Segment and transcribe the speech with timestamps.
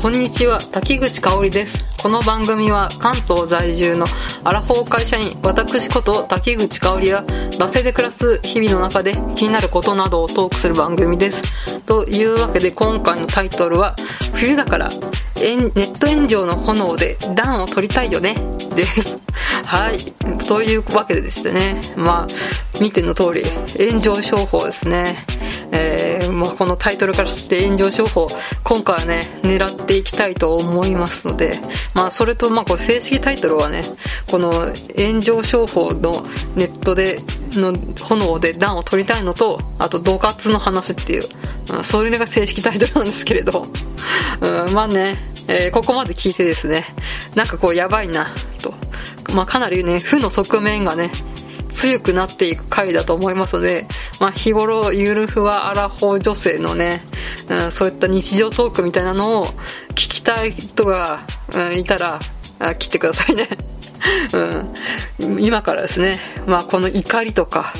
[0.00, 1.84] こんにちは滝口香織です。
[2.00, 4.06] この番組は関東在住の
[4.44, 11.80] アラフォー会社員私こと滝口香織が惰性で暮らす日々の中で気になることなどをトークする番組です。
[11.80, 13.96] というわけで今回のタイトルは
[14.34, 14.88] 冬だから
[15.40, 18.34] ネット炎上の炎で暖を取りたいよね。
[18.74, 19.18] です。
[19.64, 19.98] はい。
[20.44, 21.80] というわけででしてね。
[21.96, 23.44] まあ見ての通り
[23.76, 25.16] 炎上商法ですね。
[25.70, 28.26] えー、まあ、このタイトルからして炎上商法
[28.64, 31.52] 今回はね狙っていきたいと思いますので
[31.92, 33.82] まあそれとまあこう正式タイトルはね
[34.30, 36.24] この炎上商法の
[36.56, 37.20] ネットで
[37.52, 41.22] の炎で暖を取りたいのとあと同活の話っていう、
[41.82, 43.66] それが正式タイトルなんですけれど、
[44.40, 45.16] うん、まあね、
[45.48, 46.84] えー、ここまで聞いてですね。
[47.34, 48.26] なんかこうやばいな
[48.62, 48.74] と。
[49.34, 51.10] まあかなりね負の側面がね
[51.70, 53.86] 強くなっていく回だと思いますので、
[54.20, 57.02] まあ、日頃ゆるふわアラフォー女性のね、
[57.48, 59.46] うん、そういった日常トークみたいなのを
[59.90, 61.20] 聞きたい人が、
[61.54, 62.18] うん、いたら
[62.78, 63.48] 切ってくださいね、
[65.20, 67.72] うん、今からですね、まあ、この怒りとか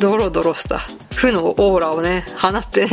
[0.00, 0.80] ドロドロした
[1.14, 2.90] 負のオーラをね放ってね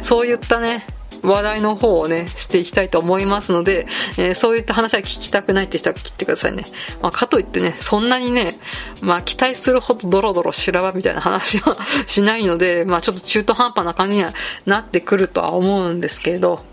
[0.00, 0.86] そういったね
[1.24, 3.86] 話題の方をね、していきたいと思いますので、
[4.18, 6.64] えー、そういった話は聞きたくないって人は切ってくださいね。
[7.00, 8.54] まあ、かといってね、そんなにね、
[9.00, 14.34] まあ、期待するほどドロドロ修羅場みたいな話はしないので、まあ、ちょっと中途半端な感じには
[14.66, 16.64] なってくるとは思うんですけれど、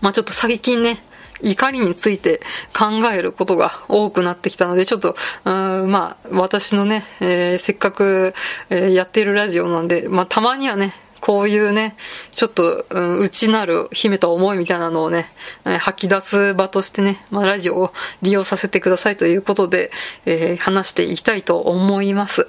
[0.00, 1.02] まあ、ちょっと最近ね、
[1.42, 2.40] 怒りについて
[2.76, 8.34] 考えることが多くなってきたので、ちょっと、うんまあ、私のね、えー、せっかく、
[8.68, 11.96] えー、やっているラジオなんで、まあ、たまにはね、こういうね、
[12.32, 15.30] ちょっと、うん、内なる秘めた思いみたいなのをね、
[15.64, 19.90] 吐き出す場としてね、まあ、ラジオを利用させてくださいということで、
[20.24, 22.48] えー、話していきたいと思います。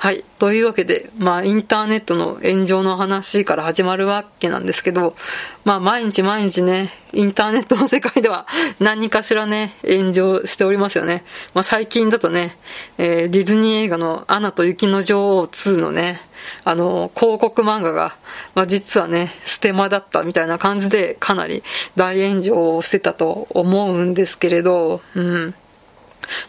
[0.00, 0.24] はい。
[0.38, 5.16] というわけで、まあ、インターネットの炎上の話から始まるわけなんですけど、
[5.64, 8.46] まあ、毎日毎日ね、インターネットの世界では
[8.78, 11.24] 何かしらね、炎上しておりますよね。
[11.52, 12.56] まあ、最近だとね、
[12.96, 16.22] えー、ディズニー映画のアナと雪の女王2のね、
[16.62, 18.14] あの、広告漫画が、
[18.54, 21.64] まあ、実はね、ステマだったみたいな感じで、かなり
[21.96, 25.54] 大炎上をしてたと思うんですけれど、うん。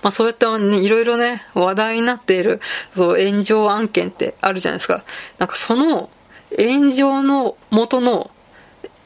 [0.01, 2.61] まあそういったね、いろいろね、話題になっている、
[2.95, 5.03] そう、炎上案件ってあるじゃないですか。
[5.37, 6.09] なんかその、
[6.57, 8.31] 炎上の元の、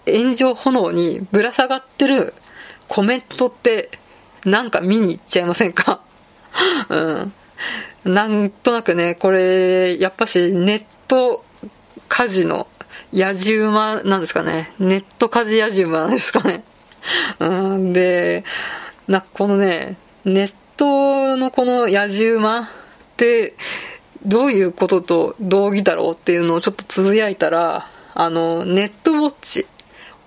[0.05, 2.33] 炎上炎にぶら下がってる
[2.87, 3.91] コメントって、
[4.45, 6.01] なんか見に行っちゃいませんか
[6.89, 7.33] うん。
[8.03, 11.45] なんとなくね、これ、やっぱしネット
[12.09, 12.67] カジノ、
[13.13, 14.71] 野じ馬なんですかね。
[14.79, 16.63] ネットカジ野じ馬なんですかね。
[17.39, 18.43] うん、で、
[19.07, 22.67] な、このね、ネットのこの野獣馬っ
[23.17, 23.55] て
[24.25, 29.67] どういうことと同義だろうっていうのをちょっとつぶやいたら、あの、ネットウォッチ、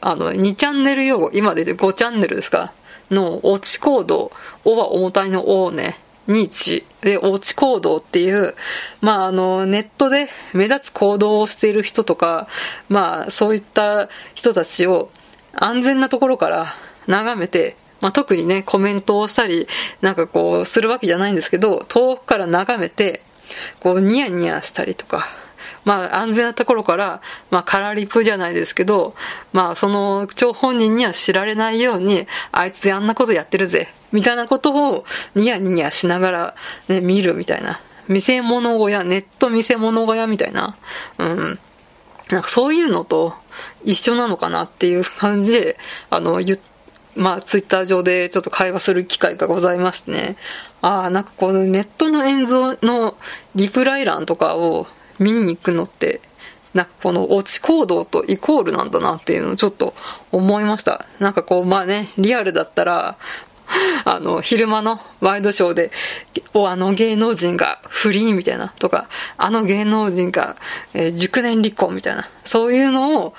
[0.01, 2.73] あの、2チャンネル用語、今で言う5チャンネルですか？
[3.11, 4.33] の落ちコード、
[4.65, 8.55] O は重たいの O ね、ニーチで落ち行動っていう、
[9.01, 12.49] まああの、ネットで目立つ行動をしている人とか、
[12.89, 15.11] まあそういった人たちを
[15.53, 16.75] 安全なところから
[17.07, 19.67] 眺めて、まあ、特にね、コメントをしたり、
[20.01, 23.23] なんかこう、するわけじゃないんですけど、遠くから眺めて、
[23.81, 25.27] こう、ニヤニヤしたりとか、
[25.85, 29.15] まあ、安全なところから、まあ、カラリプじゃないですけど、
[29.53, 35.05] まあ、その、張本人には知られないように、あいつあんなことやってるぜ、みたいなことを、
[35.35, 36.55] ニヤニヤしながら、
[36.89, 37.81] ね、見るみたいな。
[38.09, 40.77] 見せ物小屋、ネット見せ物小屋みたいな。
[41.19, 41.59] うん。
[42.31, 43.35] なんかそういうのと
[43.85, 45.79] 一緒なのかなっていう感じで、
[46.11, 46.76] あの、言って、
[47.17, 50.37] まあ、ツイッター上でちょっと会話する機会がございましてね、
[50.83, 53.17] ああ、なんかこのネットの演像の
[53.55, 54.87] リプライ欄とかを
[55.19, 56.21] 見に行くのって、
[56.75, 59.95] なんかこの落ち行動とイコールなんだなっていうのをちょっと
[60.31, 61.07] 思いました。
[61.19, 63.17] なんかこう、まあね、リアルだったら、
[64.05, 65.91] あの、昼間のワイドショーで、
[66.55, 69.09] お、あの芸能人が不倫みたいな、とか、
[69.39, 70.57] あの芸能人が、
[70.95, 73.35] えー、熟年離婚みたいな、そういうのを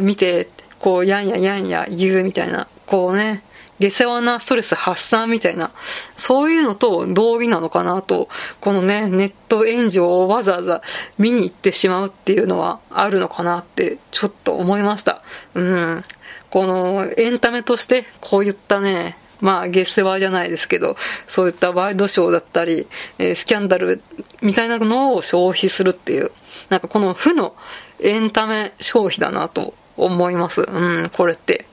[0.00, 0.48] 見て、
[0.80, 3.42] こう、やんややんや言うみたいなこうね、
[3.78, 5.70] 下世話なストレス発散みたいな、
[6.16, 8.28] そういうのと同義なのかなと、
[8.60, 10.82] このね、ネット炎上をわざわざ
[11.18, 15.22] 見に行ってしまうっていうのはあるのかなってちょっと思いました。
[15.54, 16.02] うん。
[16.50, 20.96] このエンタメとしてこういったね、まあ、下世話じゃないですけど、
[21.26, 22.88] そういったワイドショーだったり、
[23.18, 24.02] え、スキャンダル
[24.40, 26.32] みたいなのを消費するっていう、
[26.70, 27.54] なんかこの負の
[28.00, 30.62] エンタメ消費だなと思います。
[30.62, 30.64] う
[31.04, 31.67] ん、これって。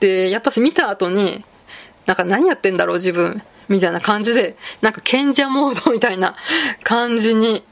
[0.00, 1.44] で、やっぱし見た後に、
[2.06, 6.34] なんか何やってんだろう自分、みたいな感じで、なんか賢者モードみたいな
[6.82, 7.64] 感じに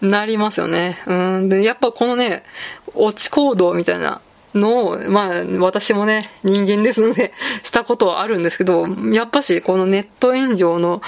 [0.00, 0.98] なりますよね。
[1.06, 1.48] うん。
[1.48, 2.44] で、やっぱこのね、
[2.94, 4.20] 落ち行動みたいな
[4.54, 7.32] のを、まあ、私もね、人間ですので、
[7.64, 11.02] したことはあるんですけど、やっぱし、このネット炎上の、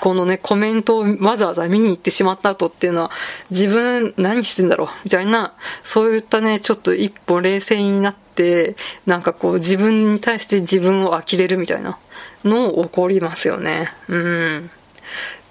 [0.00, 3.10] このね、コメントをわざわざ見に行ってしまった後っていうのは、
[3.50, 8.76] 自分何してんだろうみたいな、そういったね、ちょっと一歩冷静になって、
[9.06, 11.98] なんかこう、自分に対して自分を呆れるみたいな
[12.44, 13.92] のを起こりますよね。
[14.08, 14.70] うん。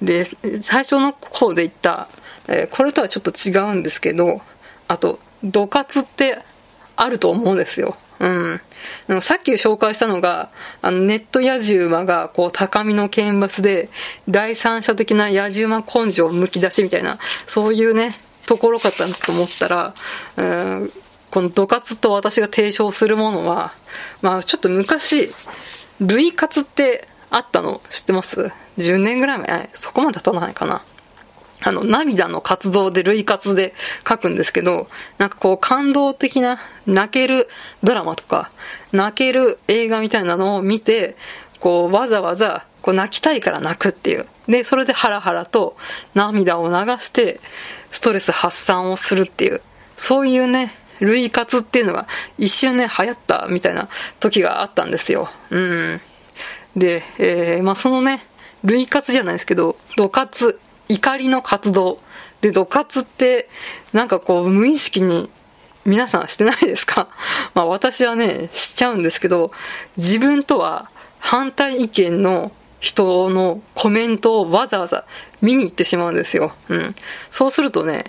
[0.01, 0.25] で、
[0.62, 2.07] 最初の方で言った、
[2.47, 4.42] え、これとはちょっと違うんですけど、
[4.88, 6.39] あと、土活って
[6.95, 7.97] あると思うんですよ。
[8.20, 8.62] うん。
[9.08, 10.52] でもさっき紹介したのが、
[10.82, 13.90] あのネット野獣馬がこう高みの剣抜で、
[14.30, 18.16] 第三者的な野獣馬根性をむき出しみたいな、そういうね、
[18.46, 19.96] ところかったと思ったら、
[20.38, 20.92] うん、
[21.32, 23.74] この土活と私が提唱するものは、
[24.22, 25.34] まあちょっと昔、
[26.00, 29.70] 類活ってあったの知ってます ?10 年ぐらい前？
[29.74, 30.84] そこまで経たないかな？
[31.62, 33.74] あの、涙の活動で類活で
[34.07, 34.88] 書くんですけど、
[35.18, 37.48] なんかこう感動的な泣ける
[37.84, 38.52] ドラマとか、
[38.92, 41.16] 泣ける映画みたいなのを見て、
[41.60, 44.28] こうわざわざこう泣きたいから泣くっていう。
[44.48, 45.75] で、それでハラハラと
[46.13, 47.40] 涙を流して
[47.92, 49.62] ストレス発散をするっていう。
[49.98, 52.07] そういうね、類活っていうのが
[52.38, 55.30] 一瞬ね、流行ったみたいな時があったんですよ。
[55.50, 56.02] うん。
[56.75, 58.25] で、えー、まあそのね、
[58.63, 60.60] 類活じゃないですけど、土活
[60.90, 62.00] 怒りの活動。
[62.42, 63.50] で、土活って、
[63.94, 65.30] なんかこう、無意識に
[65.86, 67.08] 皆さんしてないですか？
[67.54, 69.52] まあ私はね、しちゃうんですけど、
[69.98, 70.90] 自分とは
[71.20, 75.06] 反対意見の人のコメントをわざわざ
[75.42, 76.54] 見に行ってしまうんですよ。
[76.70, 76.96] うん。
[77.31, 78.06] そうするとね、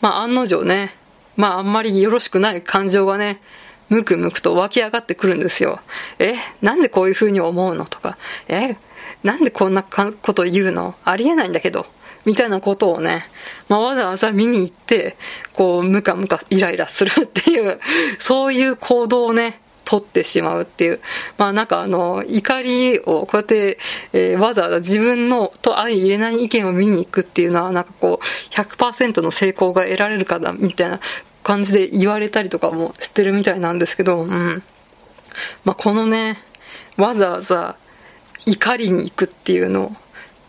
[0.00, 0.94] まあ案の定ね、
[1.36, 3.40] まああんまりよろしくない感情がね、
[3.88, 5.80] むくむくと湧き上がってくるんですよ。
[6.18, 7.84] え、なんでこういう風に思うの？
[7.86, 8.16] とか、
[8.48, 8.76] え、
[9.22, 10.94] なんでこんなこと言うの？
[11.04, 11.86] ありえないんだけど。
[12.24, 13.24] みたいなことをね、
[13.68, 15.16] まあ、わざわざ見に行って、
[15.52, 17.80] こう、ムカムカイライラするっていう、
[18.18, 21.00] そういう行動をね、取ってしまうっていう。
[21.36, 23.78] まあなんかあの、怒りをこうやって、
[24.12, 31.00] えー、わざわざ自分のと相入れない意見を見に行くっていうのは、なんかこう、100%の成功が得られるかだ、みたいな
[31.42, 34.62] 感じで言われたりとかもしてるみたいなんですけど、うん。
[35.64, 36.38] まあこのね、
[36.96, 37.76] わざわざ
[38.46, 39.92] 怒りに行くっていうのを、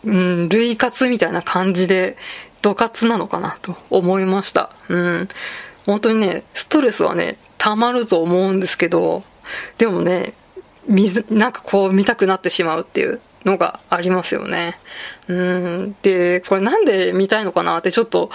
[0.06, 2.18] うん、類活みたいな感じで、
[2.62, 4.72] 土活なのかなと思いました。
[4.90, 5.28] うん。
[5.86, 9.24] 本当にね、ストレスはね、溜まると思うんですけど、
[9.78, 10.34] でもね、
[10.88, 14.80] 水、なんかこう見たくなってしまうっていうのがありますよね。
[15.28, 15.96] うん。
[16.02, 18.31] で、これなんで見たいのかなってちょっと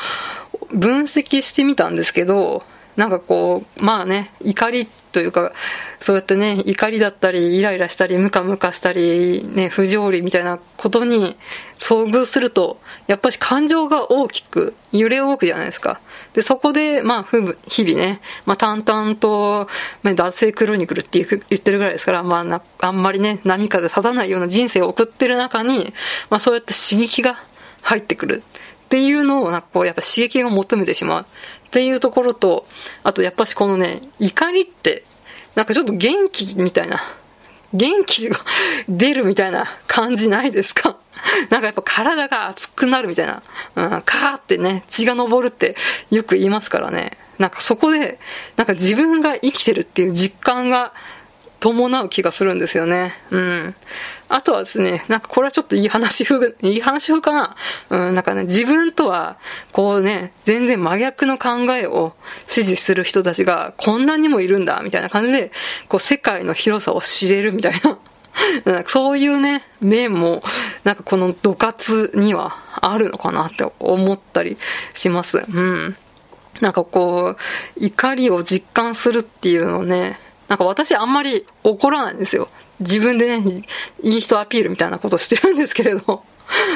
[0.73, 2.65] 分析してみたんですけど、
[2.97, 5.53] なんかこう、まあね、怒りというか、
[5.99, 11.37] そうやってね、怒りだったり、イライラしたり、ムカムカしたり、ね、不条理みたいなことに
[11.79, 16.01] 遭遇すると、やっぱり感情が大きく揺れ動くじゃないですか。
[16.33, 17.25] で、そこで、まあ、
[17.67, 19.69] 日々ね、まあ、淡々と、
[20.03, 25.93] まあ、脱性クロニクルって言ってるぐらいですから、まあ、あんまりね、波風立たないような人生を送ってる中に、
[26.29, 27.43] まあ、そうやって刺激が
[27.83, 28.43] 入ってくる。
[28.91, 31.23] っていうのを、なんかこう、やっぱ刺激を求めてしまう。
[31.23, 32.67] っていうところと、
[33.05, 35.05] あとやっぱしこのね、怒りって、
[35.55, 37.01] なんかちょっと元気みたいな、
[37.73, 38.41] 元気が
[38.89, 40.97] 出るみたいな感じないですか？
[41.51, 43.45] なんかやっぱ体が熱くなるみたいな、
[43.77, 45.77] うん、カーってね、血が昇るって
[46.11, 47.17] よく言いますからね。
[47.39, 48.19] なんかそこで、
[48.57, 50.93] なんか自分が生きてるっていう実感が
[51.61, 53.15] 伴う気がするんですよね。
[53.31, 53.75] うん。
[54.29, 57.57] あとはですね、なんかこれはちょっといい話風、いい話風かな。
[57.91, 59.39] うん、なんかね、自分とは、
[59.73, 62.15] こうね、全然真逆の考えを
[62.47, 65.53] 支持する人たちがこんなにもいるんだ、みたいな感じで、
[65.89, 67.99] こう世界の広さを知れるみたいな。
[68.65, 70.43] なんかそういうね、面も、
[70.85, 74.57] なんかこの土活にはあるのかなって思ったり
[74.95, 75.39] します。
[75.39, 75.97] うん。
[76.61, 80.19] なんかこう、怒りを実感するっていうのをね、
[80.51, 82.49] なんか私あんまり怒らないんですよ。
[82.81, 83.63] 自分でね、
[84.03, 86.25] いい人アピールみたいなことしてるんですけれど、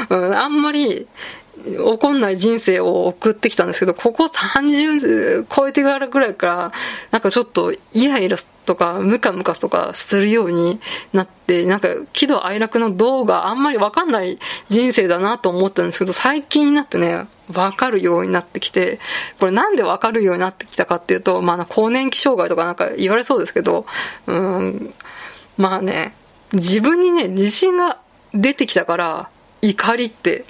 [0.09, 1.09] うん、あんまり
[1.79, 6.73] 怒んない人生を送ってきたんですけど、ここ30超えてからぐらいから、
[7.11, 10.81] なんかちょっとイライラとかムカムカとかするように
[11.13, 18.99] なって、なんか喜怒哀楽の動画あんまりわかんない人生だなと思ったんですけど、最近になってね、わかるようになってきて、
[19.39, 23.87] これなんでわかるようになってきたかっていうと、まあ、更年期障害とかなんか言われそうですけど、
[24.27, 24.95] うん、
[25.57, 26.15] まあね、
[26.53, 27.99] 自分にね、自信が
[28.33, 29.29] 出てきたから、
[29.63, 30.45] 怒りって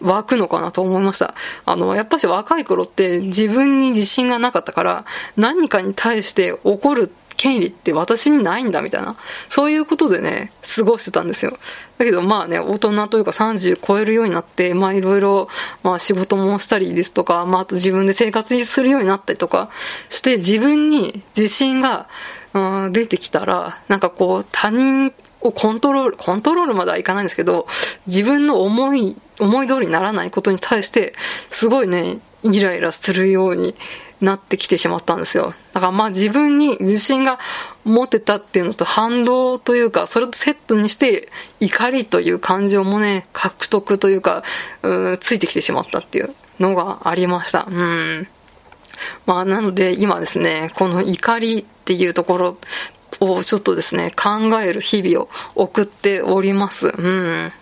[0.00, 1.34] 湧くのかなと思いました。
[1.64, 5.04] あの、やっぱし若い頃って自分に自信がなかったから、
[5.36, 9.16] 何かに対して怒る権利って私にないんだみたいな、
[9.48, 11.58] そういうことでね、過ごしてたんですよ。
[11.98, 15.48] だけどまあね、大人というか30超えるようになって、まあいろいろ、
[15.82, 19.70] まあ仕事もしたりですとか、まああと自分で生活するようになったりとか
[20.08, 22.08] して、自分に自信が、
[22.54, 25.12] うん、出てきたら、なんかこう他人
[25.46, 27.66] をコントロール、コントロールまではいかないんですけど、
[28.06, 31.14] 自分の思い、思い通りにならないことに対して、
[31.50, 33.74] すごいね、イライラするように
[34.20, 35.54] なってきてしまったんですよ。
[35.72, 37.38] だからまあ自分に自信が
[37.84, 41.28] 持てたっていうのと反動というか、それとセットにして
[41.60, 44.42] 怒りという感情もね、獲得というか、
[44.82, 47.66] うついてきてしまったっていうのがありました。
[47.68, 48.28] うん。
[49.26, 52.58] まあなので今ですね、この怒りっていうところ
[53.20, 56.88] をちょっとですね、考える日々を送っております。
[56.88, 57.52] うん。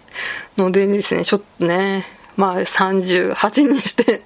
[0.56, 2.04] のでですね、ちょっとね、
[2.36, 4.22] まあ38にして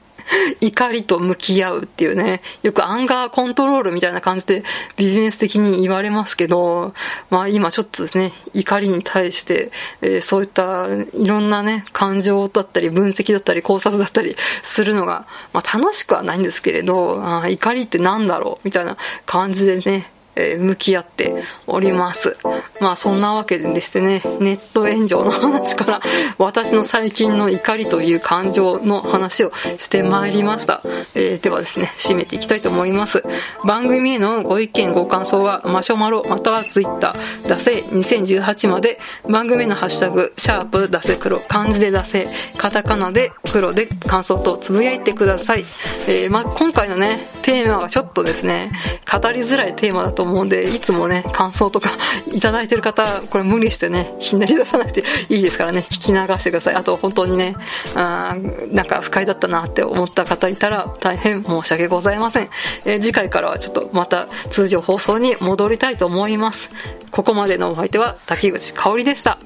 [0.61, 4.63] 怒りと向き合うっていうね、よくアンガーコントロールみたいな感じで
[4.97, 6.95] ビジネス的に言われますけど、
[7.31, 9.71] まあ今ちょっとですね、怒りに対して、
[10.01, 22.37] えー、そういったいろんなね、感情だったり分析だったり考察だったりするのが、まあ楽しくはないんですけれど、あ怒りって何だろうみたいな感じでね、え向き合っております。
[22.81, 26.01] まあそんなわけでしてね、ネット炎上の話から
[26.39, 30.83] 私の最近の怒りという感情の話をしてまいりました。
[31.15, 33.25] えー、ではですね、締めていきたいと思います。
[33.65, 45.65] 番組へのご意見ご感想はマシュマロまたはツイッター、ダセ2018まで番組のハッシュタグ、シャープダセ黒、漢字でダセ、カタカナで黒で感想とつぶやいてください。
[46.07, 48.71] えー、まあ今回のね、テーマがちょっとですね、
[49.11, 51.91] 語りづらいテーマだと思うんで、いつもね、感想とか
[52.33, 56.75] いただいてる方、これ無理してね、ひねり出さなくて いいですからね、聞き流してください。
[56.75, 57.57] あと本当にね、
[57.95, 58.37] あ
[58.71, 62.49] なんか不快だったなって思った方いたら大変申し訳ございません。
[62.85, 66.71] えー、次回からはちょっとまた通常放送に戻りたいと思います。
[67.11, 69.39] ここまでのお相手は滝口香織でした。